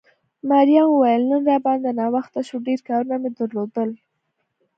مريم 0.49 0.85
وویل 0.89 1.21
نن 1.31 1.41
را 1.49 1.57
باندې 1.65 1.89
ناوخته 1.99 2.39
شو، 2.47 2.55
ډېر 2.67 2.79
کارونه 2.87 3.15
مې 3.21 3.29
درلودل. 3.37 3.89